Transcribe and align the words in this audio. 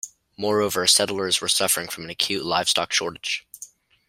Moreover, 0.35 0.87
settlers 0.87 1.41
were 1.41 1.47
suffering 1.47 1.87
from 1.87 2.05
an 2.05 2.09
acute 2.09 2.43
livestock 2.43 2.91
shortage. 2.91 3.45